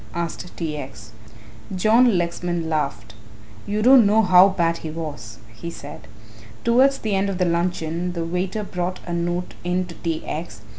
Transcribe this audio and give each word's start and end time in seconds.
asked 0.15 0.57
T. 0.57 0.75
X. 0.77 1.11
John 1.75 2.17
Lexman 2.17 2.67
laughed. 2.67 3.13
"You 3.67 3.83
don't 3.83 4.07
know 4.07 4.23
how 4.23 4.49
bad 4.49 4.77
he 4.77 4.89
was," 4.89 5.37
he 5.53 5.69
said. 5.69 6.07
Towards 6.65 6.97
the 6.97 7.13
end 7.13 7.29
of 7.29 7.37
the 7.37 7.45
luncheon 7.45 8.13
the 8.13 8.25
waiter 8.25 8.63
brought 8.63 8.99
a 9.05 9.13
note 9.13 9.53
in 9.63 9.85
to 9.85 9.93
T. 9.93 10.25
X. 10.25 10.61